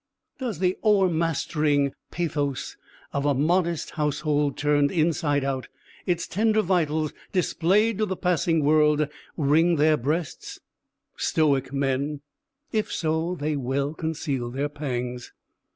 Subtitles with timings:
[0.39, 2.75] Does the o'ermastering pathos
[3.13, 5.67] of a modest household turned inside out,
[6.07, 10.59] its tender vitals displayed to the passing world, wring their breasts?
[11.17, 12.21] Stoic men,
[12.71, 15.31] if so, they well conceal their pangs.